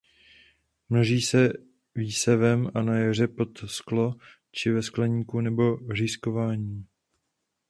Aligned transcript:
Množí 0.89 1.21
se 1.21 1.53
výsevem 1.95 2.71
na 2.81 2.95
jaře 2.97 3.27
pod 3.27 3.49
sklo 3.65 4.15
či 4.51 4.71
ve 4.71 4.83
skleníku 4.83 5.41
nebo 5.41 5.93
řízkováním. 5.93 6.87